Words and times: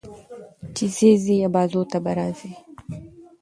چې 0.75 0.85
ځې 0.95 1.11
ځې 1.23 1.35
ابازو 1.47 1.81
ته 1.91 1.97
به 2.03 2.11
راځې 2.17 2.51